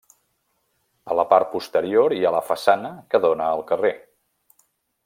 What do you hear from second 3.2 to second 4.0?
dóna al carrer.